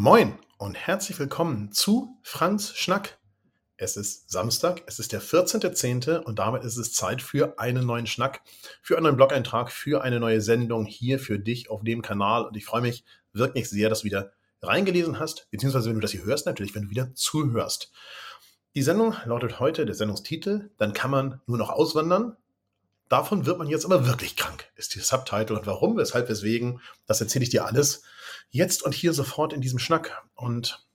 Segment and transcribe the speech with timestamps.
[0.00, 3.18] Moin und herzlich willkommen zu Franz Schnack.
[3.76, 6.18] Es ist Samstag, es ist der 14.10.
[6.18, 8.42] und damit ist es Zeit für einen neuen Schnack,
[8.80, 12.44] für einen neuen Blog-Eintrag, für eine neue Sendung hier für dich auf dem Kanal.
[12.46, 14.30] Und ich freue mich wirklich sehr, dass du wieder
[14.62, 17.90] reingelesen hast, beziehungsweise wenn du das hier hörst, natürlich, wenn du wieder zuhörst.
[18.76, 22.36] Die Sendung lautet heute, der Sendungstitel, dann kann man nur noch auswandern.
[23.08, 25.58] Davon wird man jetzt aber wirklich krank, ist die Subtitle.
[25.58, 28.02] Und warum, weshalb, weswegen, das erzähle ich dir alles
[28.50, 30.22] jetzt und hier sofort in diesem Schnack.
[30.34, 30.86] Und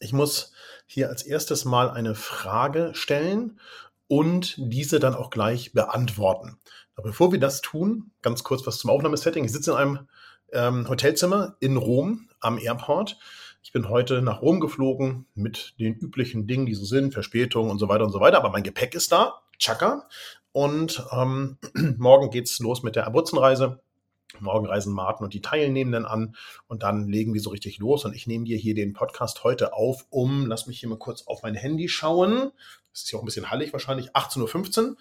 [0.00, 0.52] ich muss
[0.86, 3.60] hier als erstes mal eine Frage stellen
[4.08, 6.58] und diese dann auch gleich beantworten.
[6.94, 9.44] Aber bevor wir das tun, ganz kurz was zum Aufnahmesetting.
[9.44, 10.08] Ich sitze in einem
[10.52, 13.18] ähm, Hotelzimmer in Rom am Airport.
[13.62, 17.78] Ich bin heute nach Rom geflogen mit den üblichen Dingen, die so sind, Verspätung und
[17.78, 18.38] so weiter und so weiter.
[18.38, 20.08] Aber mein Gepäck ist da, tschakka.
[20.52, 21.58] Und ähm,
[21.98, 23.80] morgen geht's los mit der Abruzzenreise.
[24.40, 28.04] Morgen reisen Martin und die Teilnehmenden an und dann legen wir so richtig los.
[28.04, 31.26] Und ich nehme dir hier den Podcast heute auf, um, lass mich hier mal kurz
[31.26, 32.52] auf mein Handy schauen.
[32.92, 34.96] Das ist hier auch ein bisschen hallig wahrscheinlich, 18.15 Uhr.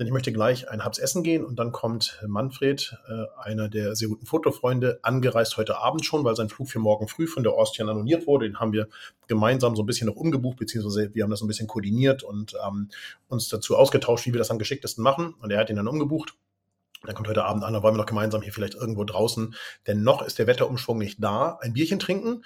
[0.00, 3.94] Denn ich möchte gleich ein Habs essen gehen und dann kommt Manfred, äh, einer der
[3.94, 7.52] sehr guten Fotofreunde, angereist heute Abend schon, weil sein Flug für morgen früh von der
[7.52, 8.46] Austrian annulliert wurde.
[8.48, 8.88] Den haben wir
[9.28, 12.88] gemeinsam so ein bisschen noch umgebucht, beziehungsweise wir haben das ein bisschen koordiniert und ähm,
[13.28, 15.34] uns dazu ausgetauscht, wie wir das am geschicktesten machen.
[15.38, 16.32] Und er hat ihn dann umgebucht.
[17.04, 19.54] Dann kommt heute Abend an, dann wollen wir noch gemeinsam hier vielleicht irgendwo draußen,
[19.86, 22.42] denn noch ist der Wetterumschwung nicht da, ein Bierchen trinken.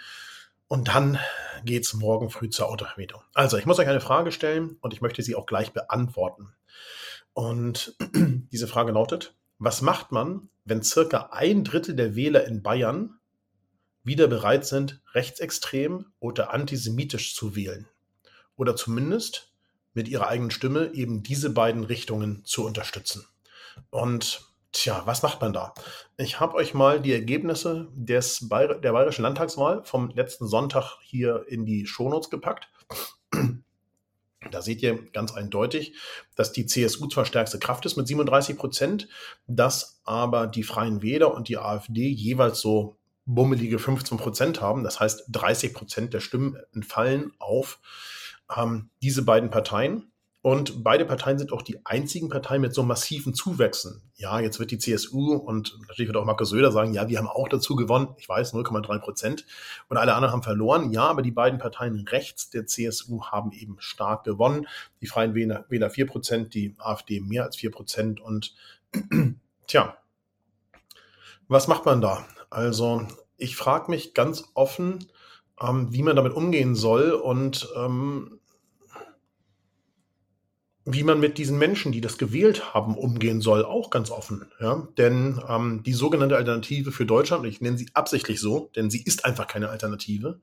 [0.67, 1.21] Und dann
[1.65, 3.21] geht's morgen früh zur Autovermietung.
[3.33, 6.53] Also, ich muss euch eine Frage stellen und ich möchte sie auch gleich beantworten.
[7.35, 7.97] Und
[8.53, 13.19] diese Frage lautet, was macht man, wenn circa ein Drittel der Wähler in Bayern
[14.03, 17.89] wieder bereit sind, rechtsextrem oder antisemitisch zu wählen?
[18.57, 19.53] Oder zumindest
[19.95, 23.27] mit ihrer eigenen Stimme eben diese beiden Richtungen zu unterstützen?
[23.91, 25.75] Und tja, was macht man da?
[26.17, 31.45] Ich habe euch mal die Ergebnisse des Bayer der Bayerischen Landtagswahl vom letzten Sonntag hier
[31.49, 32.69] in die Shownotes gepackt.
[34.51, 35.95] Da seht ihr ganz eindeutig,
[36.37, 39.09] dass die CSU zwar stärkste Kraft ist mit 37 Prozent,
[39.47, 42.97] dass aber die Freien Wähler und die AfD jeweils so
[43.27, 44.85] bummelige 15 Prozent haben.
[44.85, 47.81] Das heißt, 30 Prozent der Stimmen entfallen auf
[48.55, 50.11] ähm, diese beiden Parteien.
[50.45, 54.03] Und beide Parteien sind auch die einzigen Parteien mit so massiven Zuwächsen.
[54.15, 57.29] Ja, jetzt wird die CSU und natürlich wird auch Markus Söder sagen, ja, wir haben
[57.29, 58.09] auch dazu gewonnen.
[58.19, 59.47] Ich weiß, 0,3 Prozent.
[59.89, 60.93] Und alle anderen haben verloren.
[60.93, 64.67] Ja, aber die beiden Parteien rechts der CSU haben eben stark gewonnen.
[65.01, 68.21] Die Freien Wähler, Wähler 4 Prozent, die AfD mehr als 4 Prozent.
[68.21, 68.55] Und
[69.67, 69.97] tja,
[71.49, 72.23] was macht man da?
[72.51, 73.07] Also,
[73.39, 75.07] ich frage mich ganz offen,
[75.59, 77.13] ähm, wie man damit umgehen soll.
[77.13, 78.41] Und ähm,
[80.87, 84.47] wie man mit diesen Menschen, die das gewählt haben, umgehen soll, auch ganz offen.
[84.61, 84.87] Ja?
[84.99, 89.25] Denn ähm, die sogenannte Alternative für Deutschland, ich nenne sie absichtlich so, denn sie ist
[89.25, 90.41] einfach keine Alternative,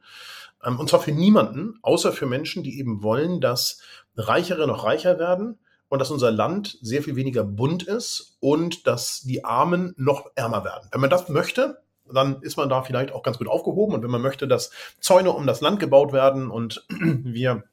[0.63, 3.81] ähm, und zwar für niemanden, außer für Menschen, die eben wollen, dass
[4.15, 5.59] Reichere noch reicher werden
[5.89, 10.63] und dass unser Land sehr viel weniger bunt ist und dass die Armen noch ärmer
[10.63, 10.89] werden.
[10.91, 11.81] Wenn man das möchte,
[12.13, 13.93] dann ist man da vielleicht auch ganz gut aufgehoben.
[13.93, 17.63] Und wenn man möchte, dass Zäune um das Land gebaut werden und wir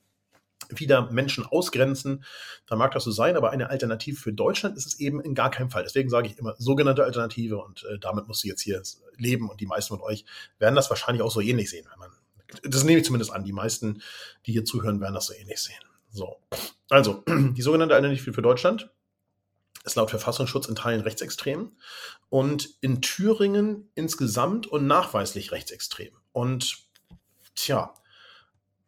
[0.69, 2.25] wieder Menschen ausgrenzen,
[2.67, 5.51] dann mag das so sein, aber eine Alternative für Deutschland ist es eben in gar
[5.51, 5.83] keinem Fall.
[5.83, 8.83] Deswegen sage ich immer sogenannte Alternative und äh, damit musst du jetzt hier
[9.17, 10.25] leben und die meisten von euch
[10.59, 11.87] werden das wahrscheinlich auch so ähnlich sehen.
[11.99, 12.11] Man,
[12.63, 14.03] das nehme ich zumindest an, die meisten,
[14.47, 15.83] die hier zuhören, werden das so ähnlich sehen.
[16.11, 16.37] So,
[16.89, 18.91] also die sogenannte Alternative für Deutschland
[19.85, 21.73] ist laut Verfassungsschutz in Teilen rechtsextrem
[22.29, 26.13] und in Thüringen insgesamt und nachweislich rechtsextrem.
[26.33, 26.79] Und
[27.55, 27.95] tja,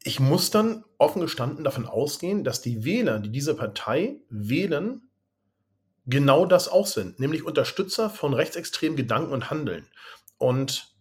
[0.02, 5.02] ich muss dann offen gestanden davon ausgehen, dass die Wähler, die diese Partei wählen,
[6.06, 9.86] genau das auch sind, nämlich Unterstützer von rechtsextremen Gedanken und Handeln.
[10.38, 10.94] Und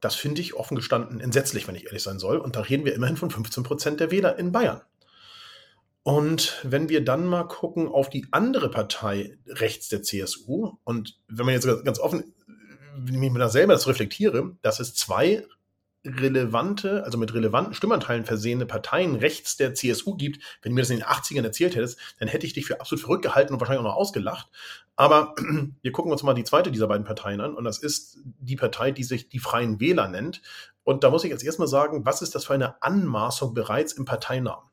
[0.00, 2.38] das finde ich offen gestanden entsetzlich, wenn ich ehrlich sein soll.
[2.38, 4.82] Und da reden wir immerhin von 15 Prozent der Wähler in Bayern.
[6.04, 11.44] Und wenn wir dann mal gucken auf die andere Partei rechts der CSU, und wenn
[11.44, 12.32] man jetzt ganz offen,
[12.96, 15.44] wenn ich mir da selber das reflektiere, dass es zwei
[16.16, 20.90] relevante, also mit relevanten Stimmanteilen versehene Parteien rechts der CSU gibt, wenn du mir das
[20.90, 23.80] in den 80ern erzählt hättest, dann hätte ich dich für absolut verrückt gehalten und wahrscheinlich
[23.80, 24.48] auch noch ausgelacht.
[24.96, 25.34] Aber
[25.82, 28.90] wir gucken uns mal die zweite dieser beiden Parteien an und das ist die Partei,
[28.90, 30.42] die sich die Freien Wähler nennt.
[30.84, 34.04] Und da muss ich jetzt erstmal sagen, was ist das für eine Anmaßung bereits im
[34.04, 34.68] Parteinamen?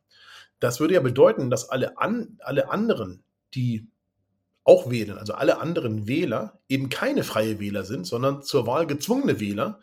[0.60, 3.24] Das würde ja bedeuten, dass alle, an, alle anderen,
[3.54, 3.88] die
[4.64, 9.40] auch wählen, also alle anderen Wähler eben keine freie Wähler sind, sondern zur Wahl gezwungene
[9.40, 9.80] Wähler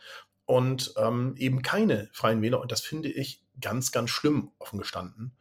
[0.52, 2.60] und ähm, eben keine freien Wähler.
[2.60, 5.32] Und das finde ich ganz, ganz schlimm, offen gestanden.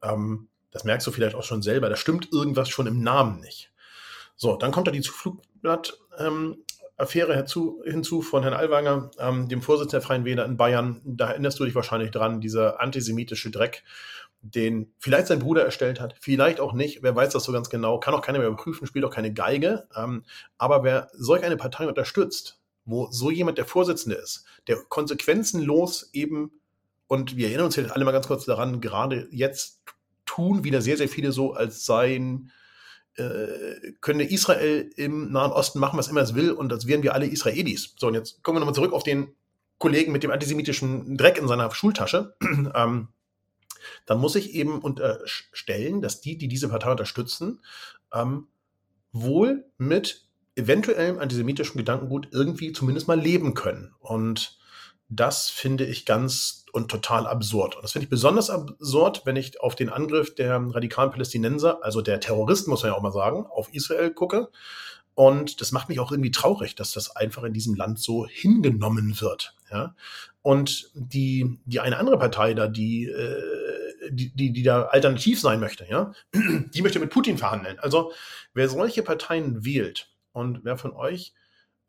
[0.00, 1.88] Ähm, das merkst du vielleicht auch schon selber.
[1.88, 3.72] Da stimmt irgendwas schon im Namen nicht.
[4.36, 5.98] So, dann kommt da die Zuflugblatt.
[6.18, 6.58] Ähm,
[7.84, 11.00] hinzu von Herrn Allwanger, ähm, dem Vorsitzenden der Freien Wähler in Bayern.
[11.04, 13.82] Da erinnerst du dich wahrscheinlich dran, dieser antisemitische Dreck,
[14.40, 17.98] den vielleicht sein Bruder erstellt hat, vielleicht auch nicht, wer weiß das so ganz genau,
[17.98, 19.88] kann auch keiner mehr überprüfen, spielt auch keine Geige.
[19.96, 20.22] Ähm,
[20.58, 26.52] aber wer solch eine Partei unterstützt, wo so jemand der Vorsitzende ist, der konsequenzenlos eben,
[27.06, 29.80] und wir erinnern uns jetzt alle mal ganz kurz daran, gerade jetzt
[30.26, 32.52] tun wieder sehr, sehr viele so, als seien
[33.16, 37.14] äh, könne Israel im Nahen Osten machen, was immer es will, und als wären wir
[37.14, 37.94] alle Israelis.
[37.98, 39.34] So, und jetzt kommen wir nochmal zurück auf den
[39.78, 42.36] Kollegen mit dem antisemitischen Dreck in seiner Schultasche.
[42.74, 43.08] ähm,
[44.06, 47.60] dann muss ich eben unterstellen, dass die, die diese Partei unterstützen,
[48.12, 48.48] ähm,
[49.12, 50.28] wohl mit
[50.60, 53.94] eventuellem antisemitischem Gedankengut irgendwie zumindest mal leben können.
[53.98, 54.58] Und
[55.08, 57.74] das finde ich ganz und total absurd.
[57.74, 62.00] Und das finde ich besonders absurd, wenn ich auf den Angriff der radikalen Palästinenser, also
[62.00, 64.50] der Terroristen, muss man ja auch mal sagen, auf Israel gucke.
[65.14, 69.20] Und das macht mich auch irgendwie traurig, dass das einfach in diesem Land so hingenommen
[69.20, 69.54] wird.
[69.70, 69.96] Ja?
[70.42, 75.60] Und die, die eine andere Partei da, die, äh, die, die, die da alternativ sein
[75.60, 77.78] möchte, ja, die möchte mit Putin verhandeln.
[77.80, 78.12] Also
[78.54, 80.08] wer solche Parteien wählt
[80.40, 81.34] und wer von euch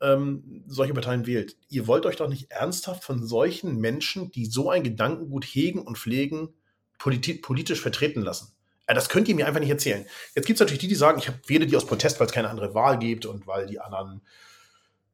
[0.02, 1.56] ähm, solche Parteien wählt.
[1.68, 5.96] Ihr wollt euch doch nicht ernsthaft von solchen Menschen, die so ein Gedankengut hegen und
[5.96, 6.54] pflegen,
[6.98, 8.52] politi politisch vertreten lassen.
[8.86, 10.04] Äh, das könnt ihr mir einfach nicht erzählen.
[10.34, 12.50] Jetzt gibt es natürlich die, die sagen, ich wähle die aus Protest, weil es keine
[12.50, 14.22] andere Wahl gibt und weil die anderen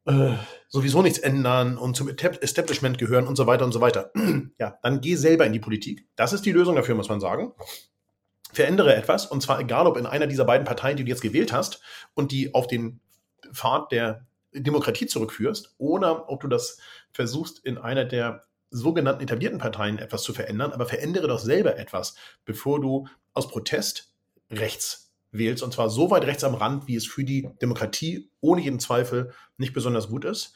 [0.05, 0.33] äh,
[0.67, 4.11] sowieso nichts ändern und zum Establishment gehören und so weiter und so weiter.
[4.59, 6.07] ja, dann geh selber in die Politik.
[6.15, 7.53] Das ist die Lösung dafür, muss man sagen.
[8.51, 11.53] Verändere etwas, und zwar egal, ob in einer dieser beiden Parteien, die du jetzt gewählt
[11.53, 11.81] hast
[12.15, 12.99] und die auf den
[13.53, 16.79] Pfad der Demokratie zurückführst oder ob du das
[17.11, 22.15] versuchst, in einer der sogenannten etablierten Parteien etwas zu verändern, aber verändere doch selber etwas,
[22.45, 24.13] bevor du aus Protest
[24.51, 28.61] rechts wählst, und zwar so weit rechts am Rand, wie es für die Demokratie ohne
[28.61, 30.53] jeden Zweifel nicht besonders gut ist.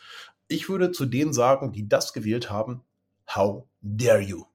[0.47, 2.83] Ich würde zu denen sagen, die das gewählt haben,
[3.33, 4.45] how dare you?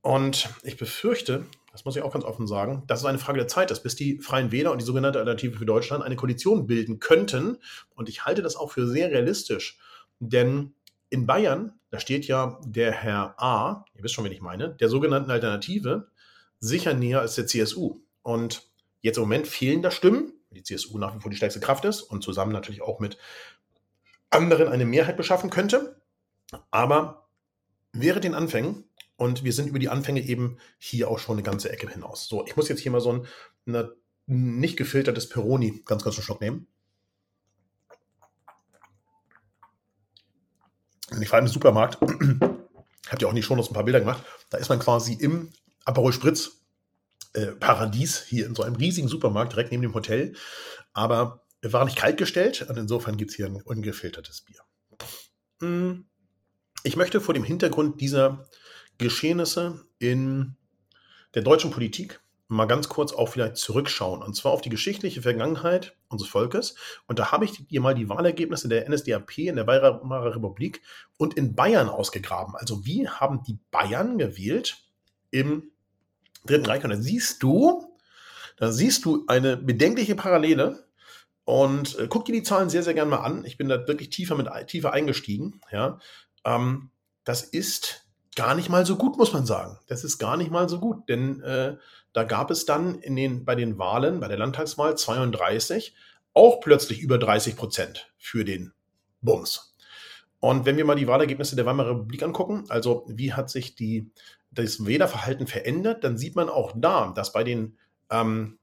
[0.00, 3.48] Und ich befürchte, das muss ich auch ganz offen sagen, dass es eine Frage der
[3.48, 7.00] Zeit ist, bis die Freien Wähler und die sogenannte Alternative für Deutschland eine Koalition bilden
[7.00, 7.58] könnten.
[7.94, 9.78] Und ich halte das auch für sehr realistisch,
[10.18, 10.74] denn
[11.08, 14.88] in Bayern, da steht ja der Herr A, ihr wisst schon, wen ich meine, der
[14.88, 16.08] sogenannten Alternative,
[16.60, 18.00] sicher näher als der CSU.
[18.22, 18.62] Und
[19.00, 22.02] jetzt im Moment fehlen da Stimmen, die CSU nach wie vor die stärkste Kraft ist
[22.02, 23.18] und zusammen natürlich auch mit
[24.30, 26.00] anderen eine Mehrheit beschaffen könnte.
[26.70, 27.28] Aber
[27.92, 28.84] wäre den Anfängen
[29.16, 32.26] und wir sind über die Anfänge eben hier auch schon eine ganze Ecke hinaus.
[32.26, 33.26] So, ich muss jetzt hier mal so ein
[33.66, 33.94] eine,
[34.26, 36.66] nicht gefiltertes Peroni ganz kurz einen Schluck nehmen.
[41.10, 41.98] Und ich war im Supermarkt,
[43.10, 45.50] habt ihr auch in die Shownotes ein paar Bilder gemacht, da ist man quasi im
[45.84, 46.62] Aperol Spritz
[47.34, 50.34] äh, Paradies, hier in so einem riesigen Supermarkt, direkt neben dem Hotel.
[50.92, 54.60] Aber war nicht kalt gestellt und insofern gibt es hier ein ungefiltertes Bier.
[55.60, 56.06] Hm.
[56.82, 58.48] Ich möchte vor dem Hintergrund dieser
[58.98, 60.56] Geschehnisse in
[61.34, 62.20] der deutschen Politik
[62.52, 64.22] mal ganz kurz auch vielleicht zurückschauen.
[64.22, 66.74] Und zwar auf die geschichtliche Vergangenheit unseres Volkes.
[67.06, 70.82] Und da habe ich dir mal die Wahlergebnisse der NSDAP in der Weimarer Republik
[71.16, 72.54] und in Bayern ausgegraben.
[72.54, 74.84] Also wie haben die Bayern gewählt
[75.30, 75.72] im
[76.44, 76.84] Dritten Reich?
[76.84, 77.96] Und da siehst du,
[78.56, 80.86] da siehst du eine bedenkliche Parallele.
[81.44, 83.44] Und äh, guck dir die Zahlen sehr, sehr gerne mal an.
[83.46, 85.60] Ich bin da wirklich tiefer mit tiefer eingestiegen.
[85.72, 85.98] Ja,
[86.44, 86.90] ähm,
[87.24, 88.06] das ist
[88.36, 89.78] gar nicht mal so gut, muss man sagen.
[89.88, 91.76] Das ist gar nicht mal so gut, denn äh,
[92.12, 95.94] da gab es dann in den, bei den Wahlen, bei der Landtagswahl 32,
[96.34, 98.72] auch plötzlich über 30 Prozent für den
[99.20, 99.74] Bums.
[100.40, 104.10] Und wenn wir mal die Wahlergebnisse der Weimarer Republik angucken, also wie hat sich die,
[104.50, 107.78] das Wählerverhalten verändert, dann sieht man auch da, dass bei den,
[108.10, 108.58] ähm,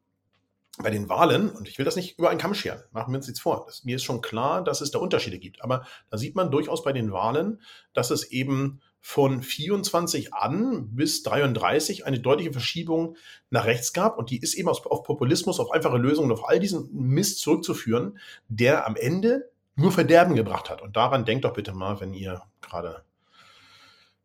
[0.78, 3.28] bei den Wahlen, und ich will das nicht über einen Kamm scheren, machen wir uns
[3.28, 6.36] jetzt vor, das, mir ist schon klar, dass es da Unterschiede gibt, aber da sieht
[6.36, 7.62] man durchaus bei den Wahlen,
[7.94, 13.16] dass es eben von 24 an bis 33 eine deutliche Verschiebung
[13.50, 14.18] nach rechts gab.
[14.18, 18.86] Und die ist eben auf, Populismus, auf einfache Lösungen, auf all diesen Mist zurückzuführen, der
[18.86, 20.82] am Ende nur Verderben gebracht hat.
[20.82, 23.04] Und daran denkt doch bitte mal, wenn ihr gerade,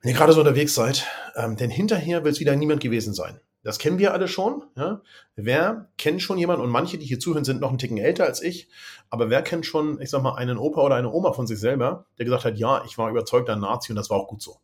[0.01, 1.07] wenn ihr gerade so unterwegs seid.
[1.37, 3.41] Ähm, denn hinterher wird es wieder niemand gewesen sein.
[3.65, 4.63] Das kennen wir alle schon.
[4.77, 5.01] Ja?
[5.37, 8.43] Wer kennt schon jemanden, und manche, die hier zuhören, sind noch einen Ticken älter als
[8.43, 8.69] ich,
[9.09, 12.05] aber wer kennt schon, ich sag mal, einen Opa oder eine Oma von sich selber,
[12.19, 14.61] der gesagt hat, ja, ich war überzeugter Nazi und das war auch gut so.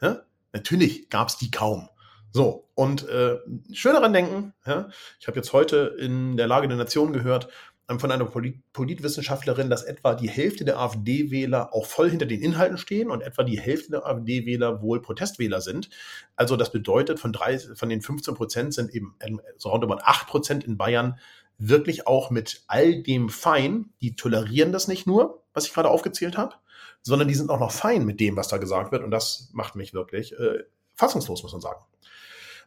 [0.00, 0.22] Ja?
[0.52, 1.88] Natürlich gab es die kaum.
[2.30, 3.38] So, und äh,
[3.72, 4.88] schön daran denken, ja?
[5.18, 7.48] ich habe jetzt heute in der Lage der Nation gehört,
[7.96, 12.76] von einer Polit Politwissenschaftlerin, dass etwa die Hälfte der AfD-Wähler auch voll hinter den Inhalten
[12.76, 15.88] stehen und etwa die Hälfte der AfD-Wähler wohl Protestwähler sind.
[16.36, 19.16] Also das bedeutet, von, drei, von den 15 Prozent sind eben
[19.56, 21.18] so roundabout 8 Prozent in Bayern
[21.56, 23.86] wirklich auch mit all dem fein.
[24.02, 26.56] Die tolerieren das nicht nur, was ich gerade aufgezählt habe,
[27.02, 29.02] sondern die sind auch noch fein mit dem, was da gesagt wird.
[29.02, 30.64] Und das macht mich wirklich äh,
[30.94, 31.80] fassungslos, muss man sagen.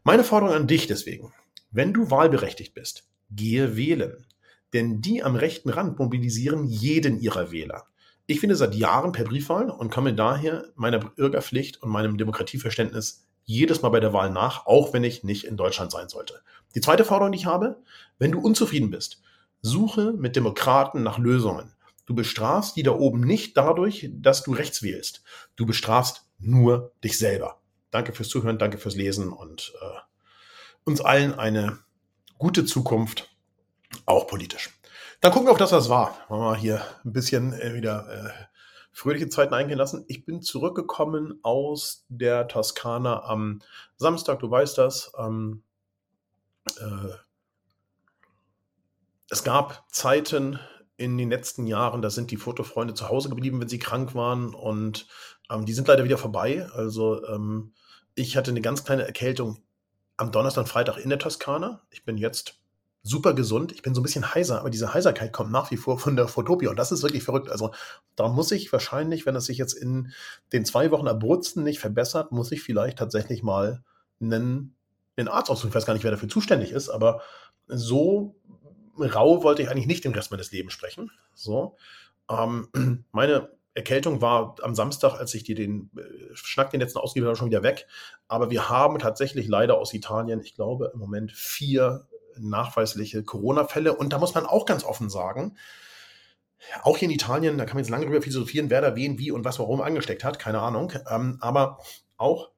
[0.04, 1.34] Meine Forderung an dich deswegen,
[1.72, 4.26] wenn du wahlberechtigt bist, gehe wählen.
[4.74, 7.86] Denn die am rechten Rand mobilisieren jeden ihrer Wähler.
[8.26, 13.82] Ich finde seit Jahren per Briefwahl und komme daher meiner Bürgerpflicht und meinem Demokratieverständnis jedes
[13.82, 16.42] Mal bei der Wahl nach, auch wenn ich nicht in Deutschland sein sollte.
[16.74, 17.82] Die zweite Forderung, die ich habe,
[18.20, 19.22] wenn du unzufrieden bist,
[19.62, 21.74] suche mit Demokraten nach Lösungen.
[22.06, 25.24] Du bestrafst die da oben nicht dadurch, dass du rechts wählst.
[25.56, 27.62] Du bestrafst nur dich selber.
[27.92, 30.00] Danke fürs Zuhören, danke fürs Lesen und äh,
[30.84, 31.80] uns allen eine
[32.38, 33.30] gute Zukunft,
[34.06, 34.72] auch politisch.
[35.20, 36.18] Dann gucken wir auf das, was war.
[36.30, 38.32] Wollen wir hier ein bisschen äh, wieder äh,
[38.92, 40.04] fröhliche Zeiten eingehen lassen.
[40.08, 43.62] Ich bin zurückgekommen aus der Toskana am
[43.98, 45.12] Samstag, du weißt das.
[45.18, 45.64] Ähm,
[46.80, 47.14] äh,
[49.30, 50.60] es gab Zeiten
[51.02, 54.54] in den letzten Jahren, da sind die Fotofreunde zu Hause geblieben, wenn sie krank waren
[54.54, 55.08] und
[55.50, 56.68] ähm, die sind leider wieder vorbei.
[56.76, 57.74] Also ähm,
[58.14, 59.58] ich hatte eine ganz kleine Erkältung
[60.18, 61.82] am Donnerstag und Freitag in der Toskana.
[61.90, 62.60] Ich bin jetzt
[63.02, 63.72] super gesund.
[63.72, 66.28] Ich bin so ein bisschen heiser, aber diese Heiserkeit kommt nach wie vor von der
[66.28, 67.50] Photopia und das ist wirklich verrückt.
[67.50, 67.72] Also
[68.16, 70.14] da muss ich wahrscheinlich, wenn es sich jetzt in
[70.54, 73.84] den zwei Wochen Abruzzen nicht verbessert, muss ich vielleicht tatsächlich mal
[74.22, 74.76] einen,
[75.18, 75.70] einen Arzt aussuchen.
[75.70, 77.22] Ich weiß gar nicht, wer dafür zuständig ist, aber
[77.66, 78.36] so
[78.98, 81.12] rau wollte ich eigentlich nicht den Rest meines Lebens sprechen.
[81.34, 81.78] So.
[82.30, 82.68] Ähm,
[83.12, 87.38] meine Erkältung war am Samstag, als ich dir den äh, Schnack den letzten ausgegeben habe,
[87.38, 87.88] schon wieder weg.
[88.28, 92.08] Aber wir haben tatsächlich leider aus Italien, ich glaube, im Moment vier
[92.38, 93.96] nachweisliche Corona-Fälle.
[93.96, 95.58] Und da muss man auch ganz offen sagen,
[96.84, 99.32] auch hier in Italien, da kann man jetzt lange drüber philosophieren, wer da wen, wie
[99.32, 100.94] und was warum angesteckt hat, keine Ahnung.
[101.10, 101.80] Ähm, aber
[102.18, 102.52] auch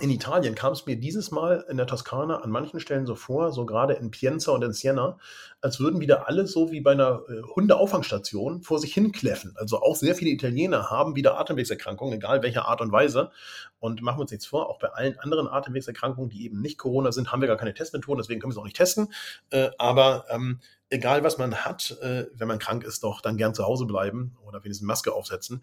[0.00, 3.52] in Italien kam es mir dieses Mal in der Toskana an manchen Stellen so vor,
[3.52, 5.18] so gerade in Pienza und in Siena,
[5.60, 9.54] als würden wieder alle so wie bei einer äh, Hundeauffangstation vor sich hinkläffen.
[9.56, 13.30] Also auch sehr viele Italiener haben wieder Atemwegserkrankungen, egal welcher Art und Weise.
[13.78, 17.12] Und machen wir uns nichts vor, auch bei allen anderen Atemwegserkrankungen, die eben nicht Corona
[17.12, 19.12] sind, haben wir gar keine Testmethoden, deswegen können wir es auch nicht testen.
[19.50, 20.58] Äh, aber ähm,
[20.90, 24.36] egal was man hat, äh, wenn man krank ist, doch dann gern zu Hause bleiben
[24.44, 25.62] oder wenigstens Maske aufsetzen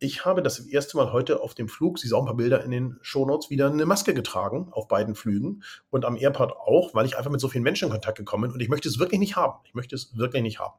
[0.00, 2.70] ich habe das erste Mal heute auf dem Flug, Sie auch ein paar Bilder in
[2.70, 7.18] den Shownotes, wieder eine Maske getragen auf beiden Flügen und am Airport auch, weil ich
[7.18, 9.36] einfach mit so vielen Menschen in Kontakt gekommen bin und ich möchte es wirklich nicht
[9.36, 9.60] haben.
[9.64, 10.74] Ich möchte es wirklich nicht haben.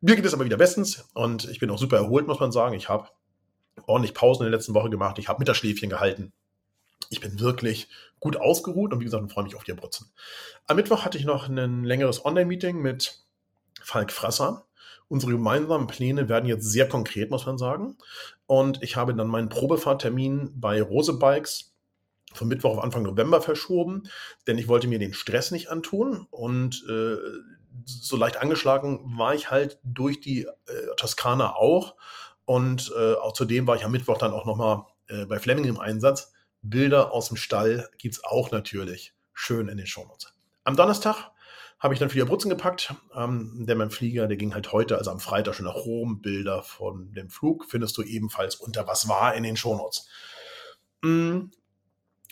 [0.00, 2.74] Mir geht es aber wieder bestens und ich bin auch super erholt, muss man sagen.
[2.74, 3.08] Ich habe
[3.86, 5.18] ordentlich Pausen in der letzten Woche gemacht.
[5.18, 6.32] Ich habe Mittagsschläfchen gehalten.
[7.10, 10.10] Ich bin wirklich gut ausgeruht und wie gesagt, freue mich auf die Abruzzen.
[10.66, 13.20] Am Mittwoch hatte ich noch ein längeres Online-Meeting mit
[13.82, 14.66] Falk Frasser
[15.08, 17.96] Unsere gemeinsamen Pläne werden jetzt sehr konkret, muss man sagen.
[18.46, 21.76] Und ich habe dann meinen Probefahrtermin bei Rose Bikes
[22.32, 24.04] von Mittwoch auf Anfang November verschoben,
[24.46, 27.16] denn ich wollte mir den Stress nicht antun und äh,
[27.84, 30.50] so leicht angeschlagen war ich halt durch die äh,
[30.96, 31.94] Toskana auch
[32.44, 35.80] und äh, auch zudem war ich am Mittwoch dann auch nochmal äh, bei Fleming im
[35.80, 36.32] Einsatz.
[36.62, 40.32] Bilder aus dem Stall gibt es auch natürlich schön in den Shownotes.
[40.64, 41.30] Am Donnerstag
[41.78, 42.94] habe ich dann für die Abruzzen gepackt.
[43.14, 46.20] Ähm, der mein Flieger, der ging halt heute, also am Freitag schon nach Rom.
[46.20, 50.08] Bilder von dem Flug findest du ebenfalls unter was war in den Shownotes.
[51.02, 51.50] Mhm.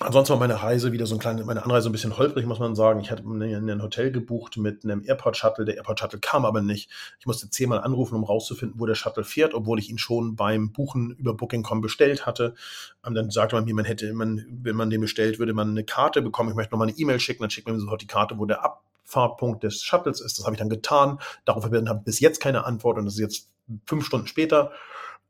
[0.00, 2.74] Ansonsten war meine Reise wieder so ein kleines, meine Anreise ein bisschen holprig, muss man
[2.74, 2.98] sagen.
[2.98, 5.64] Ich hatte ein Hotel gebucht mit einem Airport Shuttle.
[5.64, 6.90] Der Airport Shuttle kam aber nicht.
[7.20, 10.72] Ich musste zehnmal anrufen, um rauszufinden, wo der Shuttle fährt, obwohl ich ihn schon beim
[10.72, 12.54] Buchen über Booking.com bestellt hatte.
[13.02, 15.84] Und dann sagte man mir, man hätte, man, wenn man den bestellt, würde man eine
[15.84, 16.50] Karte bekommen.
[16.50, 17.44] Ich möchte nochmal eine E-Mail schicken.
[17.44, 20.38] Dann schickt man mir sofort die Karte, wo der ab Fahrtpunkt des Shuttles ist.
[20.38, 21.18] Das habe ich dann getan.
[21.44, 23.50] Darauf habe ich bis jetzt keine Antwort und das ist jetzt
[23.86, 24.72] fünf Stunden später.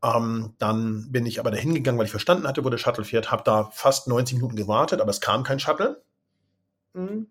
[0.02, 3.31] Ähm, dann bin ich aber dahin gegangen, weil ich verstanden hatte, wo der Shuttle fährt,
[3.31, 6.02] habe da fast 90 Minuten gewartet, aber es kam kein Shuttle.
[6.93, 7.28] Mhm.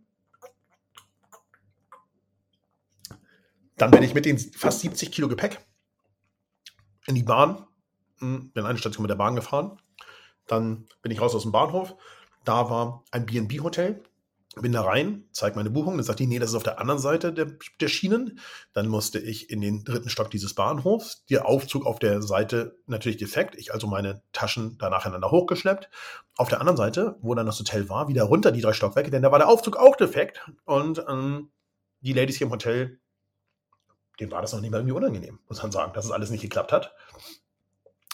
[3.77, 5.59] Dann bin ich mit den fast 70 Kilo Gepäck
[7.05, 7.65] in die Bahn,
[8.19, 9.79] mhm, bin eine Station mit der Bahn gefahren.
[10.47, 11.95] Dann bin ich raus aus dem Bahnhof.
[12.43, 14.03] Da war ein B&B-Hotel
[14.61, 16.99] bin da rein, zeige meine Buchung, dann sagt die, nee, das ist auf der anderen
[16.99, 17.47] Seite der,
[17.81, 18.39] der Schienen.
[18.73, 21.25] Dann musste ich in den dritten Stock dieses Bahnhofs.
[21.25, 23.55] Der Aufzug auf der Seite natürlich defekt.
[23.55, 25.89] Ich also meine Taschen da nacheinander hochgeschleppt.
[26.37, 29.23] Auf der anderen Seite, wo dann das Hotel war, wieder runter die drei Stockwerke, denn
[29.23, 30.41] da war der Aufzug auch defekt.
[30.65, 31.49] Und ähm,
[32.01, 32.99] die Ladies hier im Hotel,
[34.19, 36.41] denen war das noch nicht mal irgendwie unangenehm, muss man sagen, dass es alles nicht
[36.41, 36.93] geklappt hat.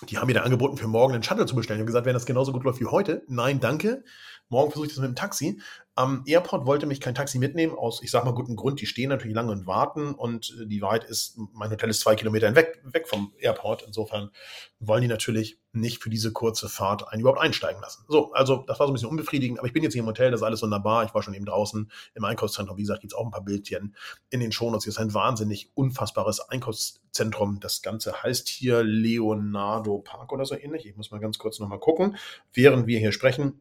[0.08, 1.79] Die haben mir dann angeboten, für morgen einen Shuttle zu bestellen.
[1.79, 4.05] Ich habe gesagt, wenn das genauso gut läuft wie heute, nein, danke.
[4.48, 5.62] Morgen versuche ich das mit dem Taxi.
[6.00, 8.79] Am Airport wollte mich kein Taxi mitnehmen, aus, ich sag mal, gutem Grund.
[8.79, 12.56] Die stehen natürlich lange und warten und die Wahrheit ist, mein Hotel ist zwei Kilometer
[12.56, 13.84] weg, weg vom Airport.
[13.86, 14.32] Insofern
[14.79, 18.06] wollen die natürlich nicht für diese kurze Fahrt einen überhaupt einsteigen lassen.
[18.08, 20.32] So, also das war so ein bisschen unbefriedigend, aber ich bin jetzt hier im Hotel,
[20.32, 21.03] das ist alles wunderbar.
[21.03, 22.77] Ich war schon eben draußen im Einkaufszentrum.
[22.77, 23.94] Wie gesagt, gibt's auch ein paar Bildchen
[24.29, 24.86] in den Shownotes.
[24.86, 27.60] Hier ist ein wahnsinnig unfassbares Einkaufszentrum.
[27.60, 30.86] Das Ganze heißt hier Leonardo Park oder so ähnlich.
[30.86, 32.15] Ich muss mal ganz kurz nochmal gucken,
[32.53, 33.60] während wir hier sprechen.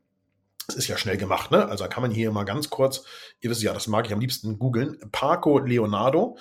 [0.69, 1.67] Das ist ja schnell gemacht, ne?
[1.67, 3.03] Also kann man hier mal ganz kurz,
[3.41, 4.99] ihr wisst ja, das mag ich am liebsten googeln.
[5.11, 6.37] Parco Leonardo.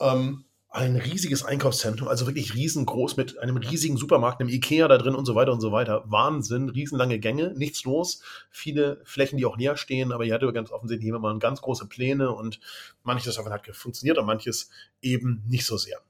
[0.00, 5.14] Ähm, ein riesiges Einkaufszentrum, also wirklich riesengroß mit einem riesigen Supermarkt, einem Ikea da drin
[5.14, 6.04] und so weiter und so weiter.
[6.06, 8.20] Wahnsinn, riesenlange Gänge, nichts los,
[8.50, 11.86] viele Flächen, die auch leer stehen, aber ihr hatte ganz offensichtlich immer mal ganz große
[11.86, 12.60] Pläne und
[13.02, 14.70] manches davon hat funktioniert und manches
[15.00, 16.00] eben nicht so sehr.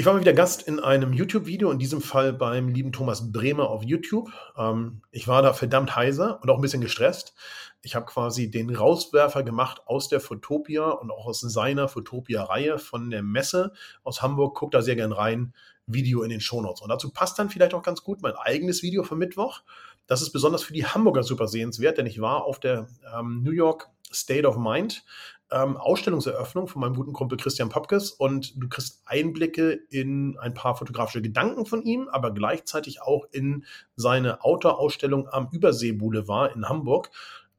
[0.00, 3.68] Ich war mal wieder Gast in einem YouTube-Video, in diesem Fall beim lieben Thomas Bremer
[3.68, 4.30] auf YouTube.
[4.56, 7.34] Ähm, ich war da verdammt heiser und auch ein bisschen gestresst.
[7.82, 13.10] Ich habe quasi den Rauswerfer gemacht aus der Fotopia und auch aus seiner Fotopia-Reihe von
[13.10, 13.72] der Messe
[14.04, 14.56] aus Hamburg.
[14.56, 15.52] Guckt da sehr gern rein.
[15.88, 16.80] Video in den Shownotes.
[16.80, 19.62] Und dazu passt dann vielleicht auch ganz gut mein eigenes Video vom Mittwoch.
[20.06, 22.86] Das ist besonders für die Hamburger super sehenswert, denn ich war auf der
[23.18, 25.04] ähm, New York State of Mind
[25.50, 30.76] ähm, Ausstellungseröffnung von meinem guten Kumpel Christian Popkes und du kriegst Einblicke in ein paar
[30.76, 33.64] fotografische Gedanken von ihm, aber gleichzeitig auch in
[33.96, 37.10] seine Outdoor-Ausstellung am Überseeboulevard in Hamburg.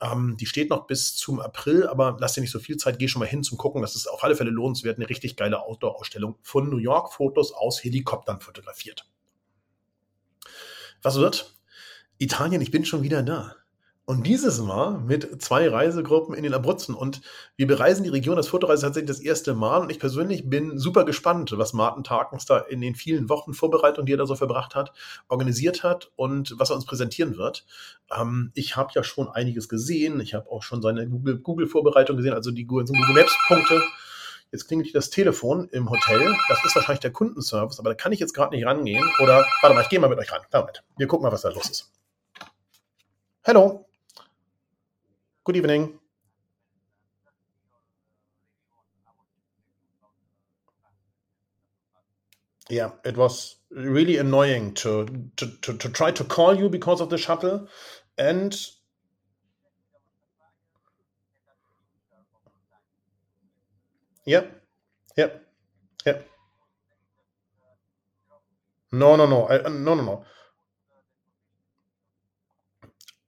[0.02, 3.08] Ähm, die steht noch bis zum April, aber lass dir nicht so viel Zeit, geh
[3.08, 3.82] schon mal hin zum Gucken.
[3.82, 4.98] Das ist auf alle Fälle lohnenswert.
[4.98, 9.10] Eine richtig geile Outdoor-Ausstellung von New York, Fotos aus Helikoptern fotografiert.
[11.02, 11.56] Was wird?
[12.18, 13.56] Italien, ich bin schon wieder da.
[14.10, 16.96] Und dieses Mal mit zwei Reisegruppen in den Abruzzen.
[16.96, 17.22] Und
[17.58, 18.38] wir bereisen die Region.
[18.38, 19.82] Das Fotoreise tatsächlich das erste Mal.
[19.82, 24.08] Und ich persönlich bin super gespannt, was Martin Tarkens da in den vielen Wochen Vorbereitung,
[24.08, 24.94] die er da so verbracht hat,
[25.28, 27.68] organisiert hat und was er uns präsentieren wird.
[28.12, 30.22] Ähm, ich habe ja schon einiges gesehen.
[30.22, 33.80] Ich habe auch schon seine Google-Vorbereitung Google gesehen, also die Google Maps-Punkte.
[34.52, 36.36] Jetzt klingelt das Telefon im Hotel.
[36.48, 39.08] Das ist wahrscheinlich der Kundenservice, aber da kann ich jetzt gerade nicht rangehen.
[39.22, 40.42] Oder, warte mal, ich gehe mal mit euch ran.
[40.50, 40.84] Damit.
[40.98, 41.92] Wir gucken mal, was da los ist.
[43.46, 43.86] Hallo.
[45.50, 46.00] Good evening.
[52.70, 57.10] Yeah, it was really annoying to, to, to, to try to call you because of
[57.10, 57.68] the shuttle.
[58.18, 58.56] And
[64.26, 64.46] yeah,
[65.18, 65.30] yeah,
[66.06, 66.20] yeah.
[68.92, 69.50] No, no, no.
[69.50, 70.26] I, no, no, no.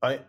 [0.03, 0.21] I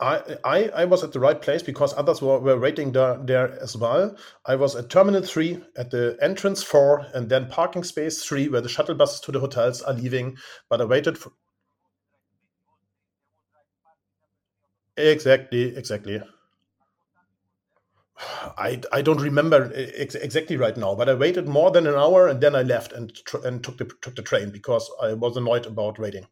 [0.00, 3.52] I, I, I was at the right place because others were, were waiting there, there
[3.62, 4.16] as well.
[4.46, 8.62] I was at Terminal 3 at the entrance 4 and then parking space 3 where
[8.62, 10.38] the shuttle buses to the hotels are leaving.
[10.68, 11.32] But I waited for.
[14.96, 16.22] Exactly, exactly.
[18.56, 22.28] I, I don't remember ex- exactly right now, but I waited more than an hour
[22.28, 23.12] and then I left and
[23.44, 26.26] and took the took the train because I was annoyed about waiting.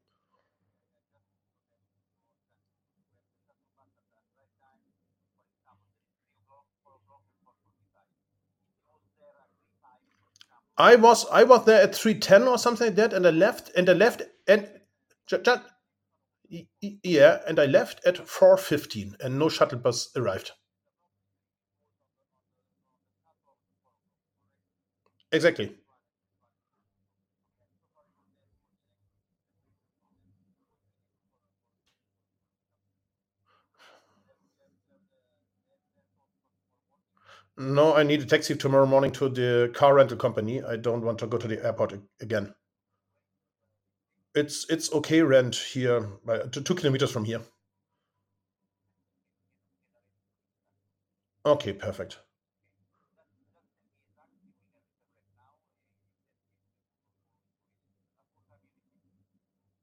[10.78, 13.70] I was I was there at three ten or something like that, and I left
[13.76, 14.66] and I left and
[15.26, 15.44] just,
[16.80, 20.52] yeah, and I left at four fifteen, and no shuttle bus arrived.
[25.32, 25.74] Exactly.
[37.59, 40.62] No, I need a taxi tomorrow morning to the car rental company.
[40.62, 42.55] I don't want to go to the airport again.
[44.35, 46.09] It's it's okay rent here,
[46.53, 47.42] two kilometers from here.
[51.44, 52.18] Okay, perfect.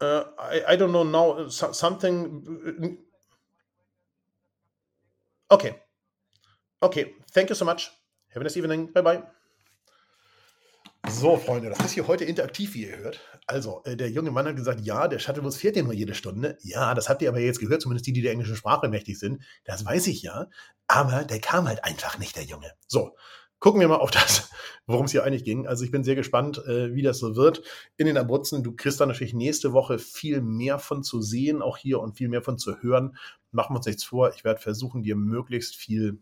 [0.01, 1.49] Uh, I I don't know now.
[1.49, 2.97] So, something.
[5.51, 5.81] Okay.
[6.85, 7.89] Okay, thank you so much.
[8.29, 8.93] Have a nice evening.
[8.93, 9.23] Bye bye.
[11.09, 13.21] So, Freunde, das ist hier heute interaktiv, wie ihr hört.
[13.47, 16.59] Also, äh, der junge Mann hat gesagt, ja, der Shuttlebus fährt ja nur jede Stunde.
[16.61, 19.41] Ja, das habt ihr aber jetzt gehört, zumindest die, die der englischen Sprache mächtig sind.
[19.63, 20.45] Das weiß ich ja.
[20.85, 22.71] Aber der kam halt einfach nicht, der Junge.
[22.87, 23.15] So,
[23.57, 24.51] gucken wir mal auf das,
[24.85, 25.65] worum es hier eigentlich ging.
[25.65, 27.63] Also, ich bin sehr gespannt, äh, wie das so wird
[27.97, 28.61] in den Abruzzen.
[28.61, 32.29] Du kriegst da natürlich nächste Woche viel mehr von zu sehen, auch hier und viel
[32.29, 33.17] mehr von zu hören.
[33.51, 34.31] Machen wir uns nichts vor.
[34.35, 36.19] Ich werde versuchen, dir möglichst viel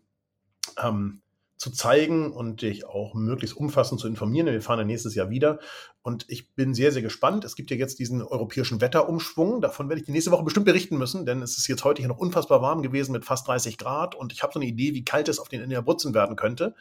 [0.81, 1.21] ähm,
[1.57, 4.47] zu zeigen und dich auch möglichst umfassend zu informieren.
[4.47, 5.59] Wir fahren dann nächstes Jahr wieder
[6.01, 7.45] und ich bin sehr, sehr gespannt.
[7.45, 9.61] Es gibt ja jetzt diesen europäischen Wetterumschwung.
[9.61, 12.09] Davon werde ich die nächste Woche bestimmt berichten müssen, denn es ist jetzt heute hier
[12.09, 15.05] noch unfassbar warm gewesen mit fast 30 Grad und ich habe so eine Idee, wie
[15.05, 16.75] kalt es auf den Innerbrützen werden könnte.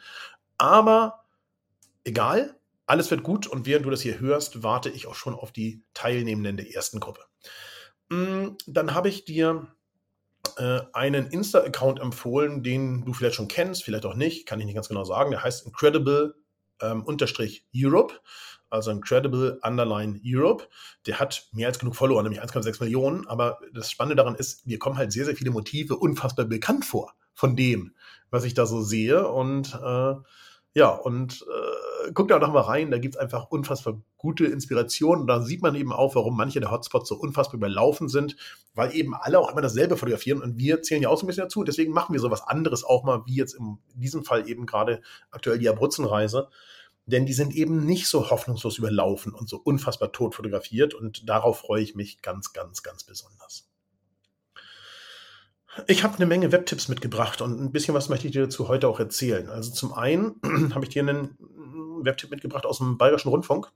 [0.57, 1.23] Aber
[2.03, 5.53] egal, alles wird gut und während du das hier hörst, warte ich auch schon auf
[5.53, 7.21] die Teilnehmenden der ersten Gruppe.
[8.09, 9.67] Mm, dann habe ich dir
[10.57, 14.75] äh, einen Insta-Account empfohlen, den du vielleicht schon kennst, vielleicht auch nicht, kann ich nicht
[14.75, 15.31] ganz genau sagen.
[15.31, 16.35] Der heißt Incredible
[16.81, 17.05] ähm,
[17.75, 18.13] Europe,
[18.69, 20.67] also Incredible Underline Europe.
[21.05, 23.27] Der hat mehr als genug Follower, nämlich 1,6 Millionen.
[23.27, 27.13] Aber das Spannende daran ist, mir kommen halt sehr, sehr viele Motive unfassbar bekannt vor
[27.33, 27.93] von dem,
[28.29, 29.27] was ich da so sehe.
[29.27, 30.15] Und äh,
[30.75, 35.27] ja, und äh, guckt da doch mal rein, da gibt es einfach unfassbar gute Inspirationen.
[35.27, 38.35] Da sieht man eben auch, warum manche der Hotspots so unfassbar überlaufen sind,
[38.73, 41.43] weil eben alle auch immer dasselbe fotografieren und wir zählen ja auch so ein bisschen
[41.43, 41.63] dazu.
[41.63, 45.59] Deswegen machen wir sowas anderes auch mal, wie jetzt in diesem Fall eben gerade aktuell
[45.59, 46.49] die Abruzzenreise.
[47.05, 51.59] Denn die sind eben nicht so hoffnungslos überlaufen und so unfassbar tot fotografiert und darauf
[51.59, 53.72] freue ich mich ganz, ganz, ganz besonders.
[55.87, 58.87] Ich habe eine Menge Webtipps mitgebracht und ein bisschen was möchte ich dir dazu heute
[58.87, 59.49] auch erzählen.
[59.49, 60.35] Also zum einen
[60.75, 61.37] habe ich dir einen
[62.01, 63.71] Webtipp mitgebracht aus dem Bayerischen Rundfunk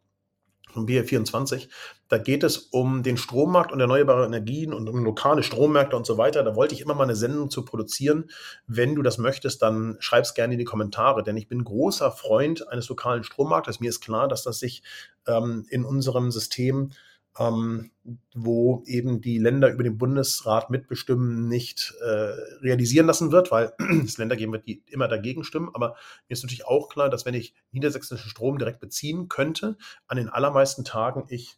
[0.71, 1.69] vom BR24.
[2.07, 6.17] Da geht es um den Strommarkt und erneuerbare Energien und um lokale Strommärkte und so
[6.17, 6.43] weiter.
[6.43, 8.29] Da wollte ich immer mal eine Sendung zu produzieren.
[8.67, 12.11] Wenn du das möchtest, dann schreib es gerne in die Kommentare, denn ich bin großer
[12.11, 13.79] Freund eines lokalen Strommarktes.
[13.79, 14.83] Mir ist klar, dass das sich
[15.25, 16.91] ähm, in unserem System
[17.39, 17.91] ähm,
[18.33, 23.73] wo eben die Länder über den Bundesrat mitbestimmen, nicht äh, realisieren lassen wird, weil
[24.05, 25.69] es Länder geben wird, die immer dagegen stimmen.
[25.73, 25.89] Aber
[26.27, 30.29] mir ist natürlich auch klar, dass wenn ich niedersächsischen Strom direkt beziehen könnte, an den
[30.29, 31.57] allermeisten Tagen ich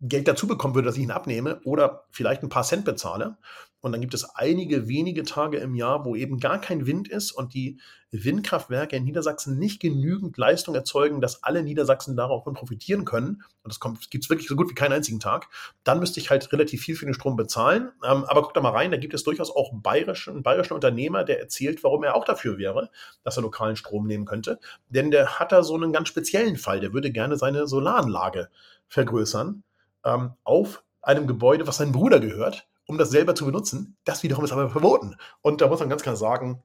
[0.00, 3.36] Geld dazu bekommen würde, dass ich ihn abnehme oder vielleicht ein paar Cent bezahle.
[3.80, 7.30] Und dann gibt es einige wenige Tage im Jahr, wo eben gar kein Wind ist
[7.30, 7.78] und die
[8.10, 13.42] Windkraftwerke in Niedersachsen nicht genügend Leistung erzeugen, dass alle Niedersachsen davon profitieren können.
[13.62, 15.48] Und das gibt es wirklich so gut wie keinen einzigen Tag.
[15.84, 17.92] Dann müsste ich halt relativ viel für den Strom bezahlen.
[18.04, 21.22] Ähm, aber guck da mal rein, da gibt es durchaus auch bayerischen, einen bayerischen Unternehmer,
[21.22, 22.90] der erzählt, warum er auch dafür wäre,
[23.24, 24.58] dass er lokalen Strom nehmen könnte.
[24.88, 26.80] Denn der hat da so einen ganz speziellen Fall.
[26.80, 28.48] Der würde gerne seine Solaranlage
[28.88, 29.62] vergrößern
[30.04, 33.96] ähm, auf einem Gebäude, was seinem Bruder gehört, um das selber zu benutzen.
[34.04, 35.14] Das wiederum ist aber verboten.
[35.42, 36.62] Und da muss man ganz klar sagen,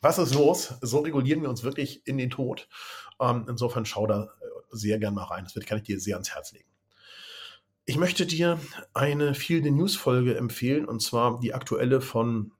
[0.00, 0.74] was ist los?
[0.82, 2.68] So regulieren wir uns wirklich in den Tod.
[3.18, 4.28] Ähm, insofern schau da
[4.70, 5.46] sehr gern mal rein.
[5.52, 6.68] Das kann ich dir sehr ans Herz legen.
[7.86, 8.60] Ich möchte dir
[8.92, 12.52] eine the News Folge empfehlen und zwar die aktuelle von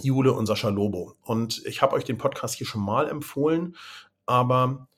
[0.00, 1.16] Jule und Sascha Lobo.
[1.22, 3.76] Und ich habe euch den Podcast hier schon mal empfohlen,
[4.24, 4.88] aber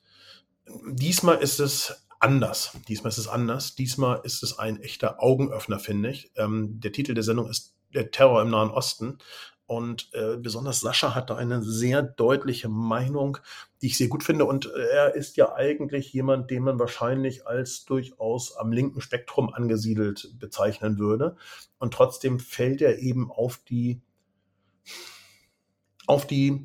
[0.86, 2.76] diesmal ist es anders.
[2.88, 3.74] Diesmal ist es anders.
[3.74, 6.30] Diesmal ist es ein echter Augenöffner, finde ich.
[6.36, 9.18] Ähm, der Titel der Sendung ist Der Terror im Nahen Osten.
[9.66, 13.38] Und äh, besonders Sascha hat da eine sehr deutliche Meinung,
[13.80, 14.44] die ich sehr gut finde.
[14.44, 19.52] Und äh, er ist ja eigentlich jemand, den man wahrscheinlich als durchaus am linken Spektrum
[19.52, 21.36] angesiedelt bezeichnen würde.
[21.78, 24.00] Und trotzdem fällt er eben auf die,
[26.06, 26.62] auf die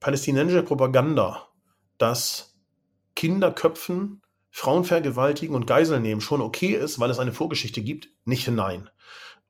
[0.00, 1.48] palästinensische Propaganda,
[1.98, 2.54] dass
[3.16, 4.20] Kinderköpfen
[4.56, 8.88] Frauen vergewaltigen und Geiseln nehmen schon okay ist, weil es eine Vorgeschichte gibt, nicht hinein.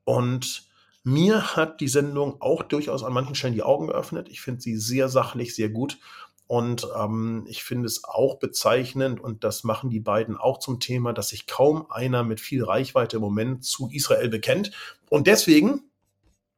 [0.03, 0.63] Und
[1.03, 4.29] mir hat die Sendung auch durchaus an manchen Stellen die Augen geöffnet.
[4.29, 5.99] Ich finde sie sehr sachlich, sehr gut.
[6.47, 11.13] Und ähm, ich finde es auch bezeichnend, und das machen die beiden auch zum Thema,
[11.13, 14.71] dass sich kaum einer mit viel Reichweite im Moment zu Israel bekennt.
[15.11, 15.83] Und deswegen,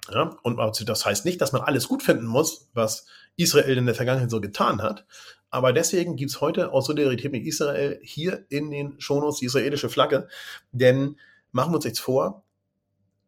[0.10, 0.58] ja, und
[0.88, 4.41] das heißt nicht, dass man alles gut finden muss, was Israel in der Vergangenheit so
[4.41, 5.06] getan hat,
[5.50, 9.89] aber deswegen gibt es heute aus Solidarität mit Israel hier in den Shownotes die israelische
[9.89, 10.28] Flagge.
[10.71, 11.17] Denn
[11.52, 12.43] machen wir uns jetzt vor,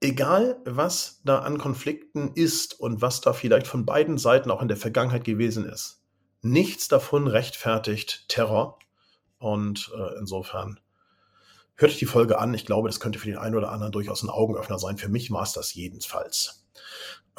[0.02, 4.68] egal was da an Konflikten ist und was da vielleicht von beiden Seiten auch in
[4.68, 6.02] der Vergangenheit gewesen ist,
[6.42, 8.80] nichts davon rechtfertigt Terror.
[9.38, 10.82] Und äh, insofern
[11.76, 12.54] hört euch die Folge an.
[12.54, 14.98] Ich glaube, das könnte für den einen oder anderen durchaus ein Augenöffner sein.
[14.98, 16.66] Für mich war es das jedenfalls.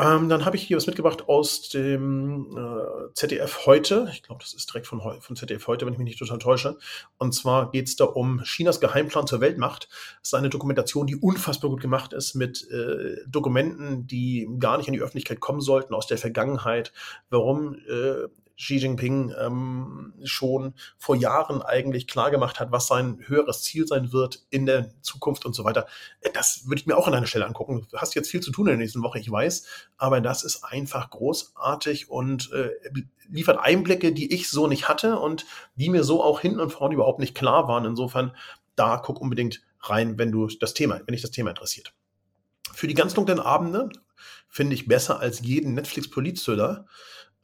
[0.00, 4.08] Ähm, dann habe ich hier was mitgebracht aus dem äh, ZDF heute.
[4.12, 6.78] Ich glaube, das ist direkt von, von ZDF heute, wenn ich mich nicht total täusche.
[7.18, 9.88] Und zwar geht es da um Chinas Geheimplan zur Weltmacht.
[10.20, 14.86] Das ist eine Dokumentation, die unfassbar gut gemacht ist mit äh, Dokumenten, die gar nicht
[14.86, 16.94] in die Öffentlichkeit kommen sollten aus der Vergangenheit.
[17.28, 18.28] Warum äh,
[18.60, 24.12] Xi Jinping ähm, schon vor Jahren eigentlich klar gemacht hat, was sein höheres Ziel sein
[24.12, 25.86] wird in der Zukunft und so weiter.
[26.34, 27.86] Das würde ich mir auch an einer Stelle angucken.
[27.90, 29.64] Du hast jetzt viel zu tun in der nächsten Woche, ich weiß,
[29.96, 32.70] aber das ist einfach großartig und äh,
[33.30, 35.46] liefert Einblicke, die ich so nicht hatte und
[35.76, 37.86] die mir so auch hinten und vorne überhaupt nicht klar waren.
[37.86, 38.36] Insofern,
[38.76, 41.94] da guck unbedingt rein, wenn du das Thema, wenn dich das Thema interessiert.
[42.74, 43.88] Für die ganz dunklen Abende
[44.48, 46.86] finde ich besser als jeden Netflix-Polit-Thriller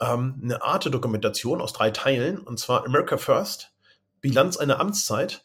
[0.00, 3.72] ähm, eine Arte-Dokumentation aus drei Teilen, und zwar America First,
[4.20, 5.44] Bilanz einer Amtszeit.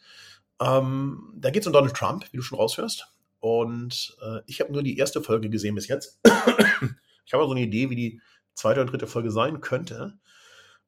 [0.60, 3.08] Ähm, da geht es um Donald Trump, wie du schon raushörst.
[3.40, 6.20] Und äh, ich habe nur die erste Folge gesehen bis jetzt.
[7.26, 8.22] ich habe so eine Idee, wie die
[8.54, 10.20] zweite oder dritte Folge sein könnte.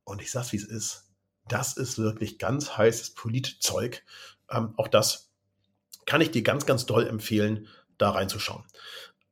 [0.04, 1.10] Und ich sag's, wie es ist.
[1.48, 4.04] Das ist wirklich ganz heißes Politzeug.
[4.50, 5.32] Ähm, auch das
[6.06, 8.64] kann ich dir ganz, ganz doll empfehlen, da reinzuschauen.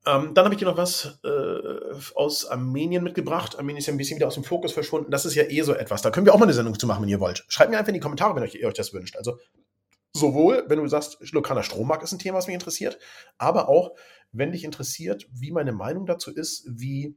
[0.06, 3.58] Ähm, dann habe ich dir noch was äh, aus Armenien mitgebracht.
[3.58, 5.12] Armenien ist ja ein bisschen wieder aus dem Fokus verschwunden.
[5.12, 6.02] Das ist ja eh so etwas.
[6.02, 7.46] Da können wir auch mal eine Sendung zu machen, wenn ihr wollt.
[7.48, 9.16] Schreibt mir einfach in die Kommentare, wenn euch, ihr euch das wünscht.
[9.16, 9.38] Also
[10.14, 12.98] sowohl, wenn du sagst, lokaler Strommarkt ist ein Thema, was mich interessiert,
[13.38, 13.92] aber auch,
[14.32, 17.16] wenn dich interessiert, wie meine Meinung dazu ist, wie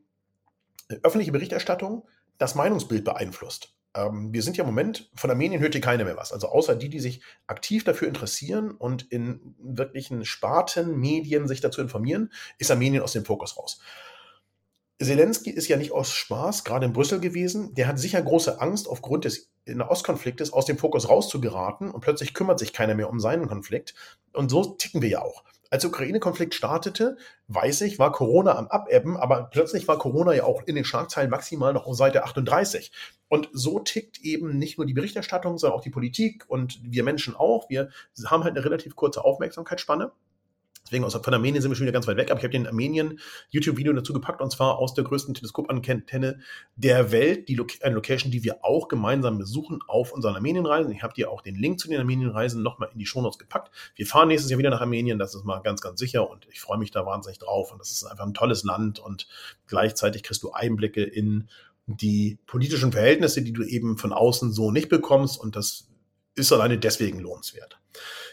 [0.88, 2.06] äh, öffentliche Berichterstattung
[2.38, 3.74] das Meinungsbild beeinflusst.
[3.94, 6.32] Ähm, wir sind ja im Moment, von Armenien hört hier keiner mehr was.
[6.32, 11.80] Also außer die, die sich aktiv dafür interessieren und in wirklichen Sparten, Medien sich dazu
[11.80, 13.80] informieren, ist Armenien aus dem Fokus raus.
[15.02, 17.74] Zelensky ist ja nicht aus Spaß gerade in Brüssel gewesen.
[17.74, 22.58] Der hat sicher große Angst, aufgrund des Ostkonfliktes aus dem Fokus rauszugeraten und plötzlich kümmert
[22.58, 23.94] sich keiner mehr um seinen Konflikt.
[24.32, 25.44] Und so ticken wir ja auch
[25.74, 27.16] als der Ukraine-Konflikt startete,
[27.48, 31.28] weiß ich, war Corona am Abebben, aber plötzlich war Corona ja auch in den Schlagzeilen
[31.28, 32.92] maximal noch auf Seite 38.
[33.26, 37.34] Und so tickt eben nicht nur die Berichterstattung, sondern auch die Politik und wir Menschen
[37.34, 37.68] auch.
[37.70, 37.88] Wir
[38.24, 40.12] haben halt eine relativ kurze Aufmerksamkeitsspanne.
[40.86, 42.66] Deswegen aus, von Armenien sind wir schon wieder ganz weit weg, aber ich habe den
[42.66, 43.18] Armenien
[43.48, 46.40] YouTube-Video dazu gepackt und zwar aus der größten Teleskopantenne
[46.76, 50.92] der Welt, die Lo eine Location, die wir auch gemeinsam besuchen auf unseren Armenienreisen.
[50.92, 53.70] Ich habe dir auch den Link zu den Armenienreisen nochmal in die Shownotes gepackt.
[53.96, 56.60] Wir fahren nächstes Jahr wieder nach Armenien, das ist mal ganz, ganz sicher und ich
[56.60, 59.26] freue mich da wahnsinnig drauf und das ist einfach ein tolles Land und
[59.66, 61.48] gleichzeitig kriegst du Einblicke in
[61.86, 65.88] die politischen Verhältnisse, die du eben von außen so nicht bekommst und das
[66.34, 67.78] ist alleine deswegen lohnenswert.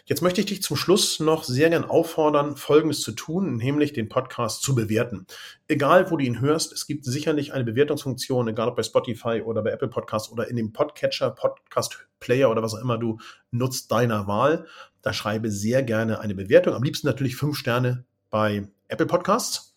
[0.05, 4.09] Jetzt möchte ich dich zum Schluss noch sehr gern auffordern, Folgendes zu tun, nämlich den
[4.09, 5.27] Podcast zu bewerten.
[5.67, 9.61] Egal, wo du ihn hörst, es gibt sicherlich eine Bewertungsfunktion, egal ob bei Spotify oder
[9.61, 13.19] bei Apple Podcasts oder in dem Podcatcher, Podcast Player oder was auch immer du
[13.51, 14.65] nutzt, deiner Wahl.
[15.01, 16.73] Da schreibe sehr gerne eine Bewertung.
[16.73, 19.70] Am liebsten natürlich fünf Sterne bei Apple Podcasts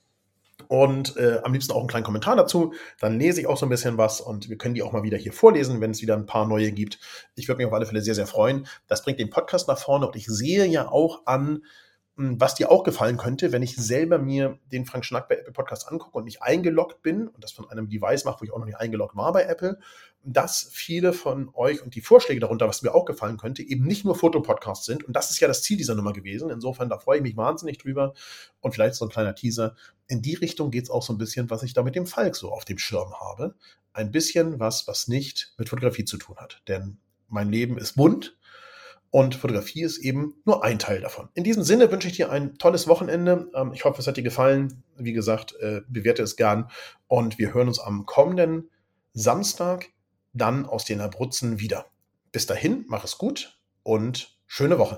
[0.69, 2.73] und äh, am liebsten auch einen kleinen Kommentar dazu.
[3.01, 5.19] Dann lese ich auch so ein bisschen was und wir können die auch mal wieder
[5.19, 6.99] hier vorlesen, wenn es wieder ein paar neue gibt.
[7.35, 8.67] Ich würde mich auf alle Fälle sehr, sehr freuen.
[8.87, 11.63] Das bringt den Podcast nach vorne und ich sehe ja auch an,
[12.17, 15.89] was dir auch gefallen könnte, wenn ich selber mir den Frank Schnack bei Apple Podcast
[15.89, 18.67] angucke und nicht eingeloggt bin und das von einem Device mache, wo ich auch noch
[18.67, 19.81] nicht eingeloggt war bei Apple,
[20.23, 24.05] dass viele von euch und die Vorschläge darunter, was mir auch gefallen könnte, eben nicht
[24.05, 25.05] nur Fotopodcasts sind.
[25.05, 26.51] Und das ist ja das Ziel dieser Nummer gewesen.
[26.51, 28.15] Insofern, da freue ich mich wahnsinnig drüber.
[28.61, 29.75] Und vielleicht so ein kleiner Teaser.
[30.07, 32.37] In die Richtung geht es auch so ein bisschen, was ich da mit dem Falk
[32.37, 33.57] so auf dem Schirm habe.
[33.93, 36.63] Ein bisschen was, was nicht mit Fotografie zu tun hat.
[36.69, 36.99] Denn
[37.29, 38.37] mein Leben ist bunt
[39.15, 41.29] und Fotografie ist eben nur ein Teil davon.
[41.35, 43.49] In diesem Sinne wünsche ich dir ein tolles Wochenende.
[43.55, 44.83] Ähm, ich hoffe, es hat dir gefallen.
[44.97, 46.69] Wie gesagt, äh, bewerte es gern.
[47.07, 48.71] Und wir hören uns am kommenden
[49.13, 49.87] Samstag
[50.33, 51.87] dann aus den Abruzzen wieder.
[52.33, 54.93] Bis dahin, mach es gut und schöne Woche.